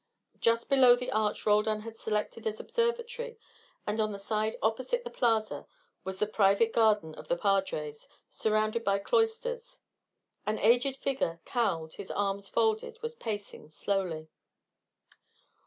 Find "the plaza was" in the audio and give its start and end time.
5.03-6.17